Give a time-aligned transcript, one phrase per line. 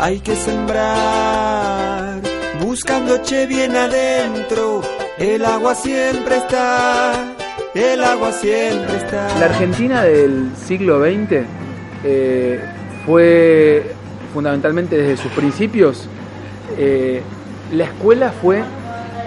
[0.00, 2.20] hay que sembrar,
[2.60, 4.82] buscando che bien adentro,
[5.18, 7.34] el agua siempre está,
[7.74, 9.38] el agua siempre está.
[9.38, 11.46] La Argentina del siglo XX
[12.04, 12.60] eh,
[13.06, 13.94] fue
[14.32, 16.08] fundamentalmente desde sus principios,
[16.78, 17.22] eh,
[17.72, 18.62] la escuela fue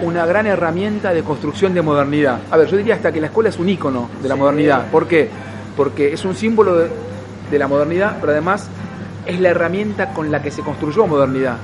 [0.02, 2.40] una gran herramienta de construcción de modernidad.
[2.50, 4.90] A ver, yo diría hasta que la escuela es un ícono de la modernidad.
[4.90, 5.28] ¿Por qué?
[5.76, 6.88] Porque es un símbolo de,
[7.50, 8.68] de la modernidad, pero además
[9.26, 11.56] es la herramienta con la que se construyó modernidad.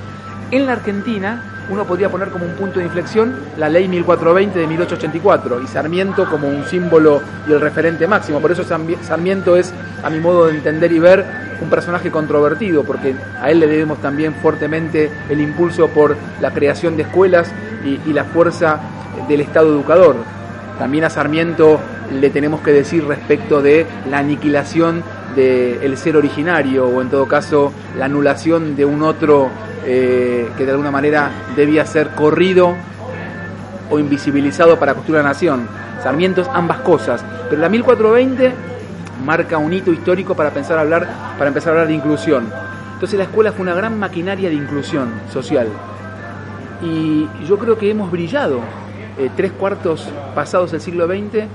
[0.51, 4.67] En la Argentina, uno podría poner como un punto de inflexión la ley 1420 de
[4.67, 8.39] 1884 y Sarmiento como un símbolo y el referente máximo.
[8.39, 11.25] Por eso Sarmi- Sarmiento es, a mi modo de entender y ver,
[11.61, 16.97] un personaje controvertido, porque a él le debemos también fuertemente el impulso por la creación
[16.97, 17.51] de escuelas
[17.85, 18.79] y, y la fuerza
[19.29, 20.17] del Estado educador.
[20.77, 21.79] También a Sarmiento
[22.11, 25.03] le tenemos que decir respecto de la aniquilación
[25.35, 29.49] del ser originario o en todo caso la anulación de un otro
[29.85, 32.75] eh, que de alguna manera debía ser corrido
[33.89, 35.67] o invisibilizado para construir la nación.
[36.01, 38.51] Sarmiento es ambas cosas, pero la 1420
[39.25, 42.47] marca un hito histórico para pensar hablar para empezar a hablar de inclusión.
[42.93, 45.67] Entonces la escuela fue una gran maquinaria de inclusión social.
[46.81, 48.59] Y yo creo que hemos brillado
[49.17, 51.45] eh, tres cuartos pasados del siglo XX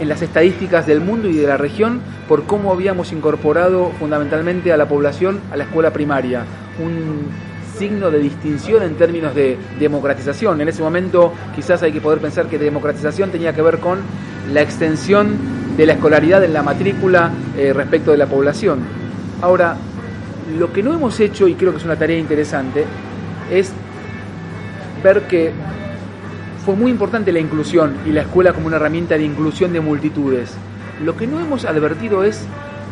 [0.00, 4.76] en las estadísticas del mundo y de la región por cómo habíamos incorporado fundamentalmente a
[4.76, 6.44] la población a la escuela primaria.
[6.82, 7.26] Un
[7.78, 10.60] signo de distinción en términos de democratización.
[10.60, 13.98] En ese momento quizás hay que poder pensar que democratización tenía que ver con
[14.52, 15.36] la extensión
[15.76, 18.80] de la escolaridad en la matrícula eh, respecto de la población.
[19.40, 19.76] Ahora,
[20.58, 22.84] lo que no hemos hecho, y creo que es una tarea interesante,
[23.50, 23.72] es
[25.02, 25.52] ver que
[26.64, 30.54] fue muy importante la inclusión y la escuela como una herramienta de inclusión de multitudes.
[31.02, 32.44] Lo que no hemos advertido es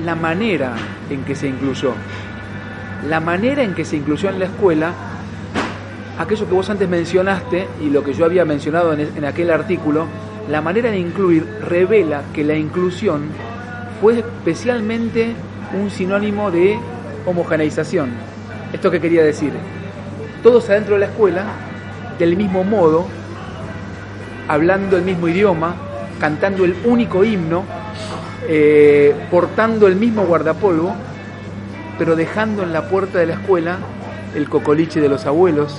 [0.05, 0.75] la manera
[1.11, 1.93] en que se incluyó.
[3.09, 4.93] La manera en que se incluyó en la escuela,
[6.19, 10.07] aquello que vos antes mencionaste y lo que yo había mencionado en, aquel artículo,
[10.49, 13.27] la manera de incluir revela que la inclusión
[14.01, 15.35] fue especialmente
[15.79, 16.79] un sinónimo de
[17.27, 18.11] homogeneización.
[18.73, 19.53] ¿Esto qué quería decir?
[20.43, 21.45] Todos adentro de la escuela,
[22.19, 23.07] del mismo modo,
[24.49, 25.77] hablando el mismo idioma,
[26.19, 27.65] cantando el único himno,
[28.49, 30.95] eh, portando el mismo guardapolvo,
[31.99, 33.79] pero dejando en la puerta de la escuela
[34.35, 35.77] el cocoliche de los abuelos,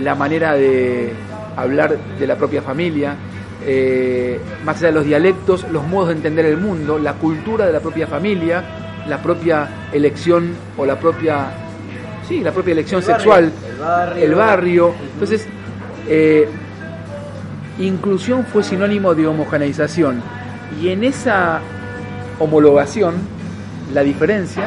[0.00, 1.12] la manera de
[1.56, 3.16] hablar de la propia familia,
[3.64, 7.72] eh, más allá de los dialectos, los modos de entender el mundo, la cultura de
[7.72, 8.64] la propia familia,
[9.06, 11.50] la propia elección o la propia,
[12.28, 14.24] sí, la propia elección sexual, el barrio.
[14.24, 14.94] el barrio.
[15.14, 15.46] Entonces,
[16.08, 16.48] eh,
[17.78, 20.22] inclusión fue sinónimo de homogeneización.
[20.80, 21.60] Y en esa
[22.38, 23.14] homologación,
[23.92, 24.64] la diferencia,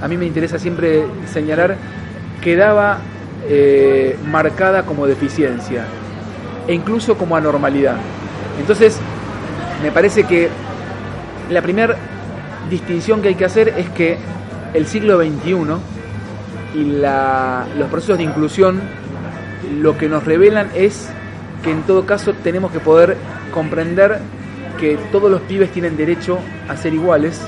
[0.00, 1.76] a mí me interesa siempre señalar,
[2.42, 2.98] quedaba
[3.48, 5.84] eh, marcada como deficiencia
[6.66, 7.96] e incluso como anormalidad.
[8.58, 8.98] Entonces,
[9.82, 10.48] me parece que
[11.50, 11.96] la primera
[12.70, 14.18] distinción que hay que hacer es que
[14.74, 15.54] el siglo XXI
[16.74, 16.84] y
[17.78, 18.80] los procesos de inclusión
[19.80, 21.08] lo que nos revelan es
[21.66, 23.16] que en todo caso tenemos que poder
[23.52, 24.20] comprender
[24.78, 26.38] que todos los pibes tienen derecho
[26.68, 27.40] a ser iguales,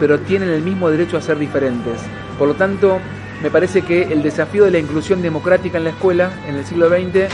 [0.00, 2.00] pero tienen el mismo derecho a ser diferentes.
[2.36, 2.98] Por lo tanto,
[3.44, 6.88] me parece que el desafío de la inclusión democrática en la escuela en el siglo
[6.88, 7.32] XX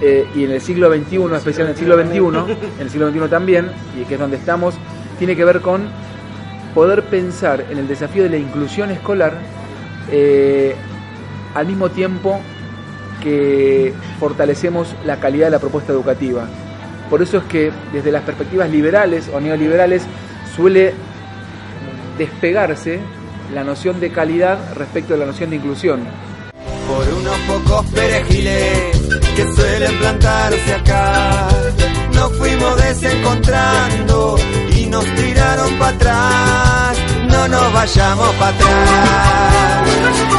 [0.00, 3.28] eh, y en el siglo XXI, especialmente en el siglo XXI, en el siglo XXI
[3.28, 4.76] también, y que es donde estamos,
[5.18, 5.82] tiene que ver con
[6.74, 9.34] poder pensar en el desafío de la inclusión escolar
[10.10, 10.74] eh,
[11.54, 12.40] al mismo tiempo
[13.20, 16.48] que fortalecemos la calidad de la propuesta educativa.
[17.08, 20.02] Por eso es que desde las perspectivas liberales o neoliberales
[20.54, 20.94] suele
[22.18, 23.00] despegarse
[23.52, 26.00] la noción de calidad respecto de la noción de inclusión.
[26.86, 29.00] Por unos pocos perejiles
[29.34, 31.48] que suelen plantarse acá,
[32.14, 34.36] nos fuimos desencontrando
[34.76, 36.98] y nos tiraron para atrás.
[37.28, 40.29] No nos vayamos para atrás.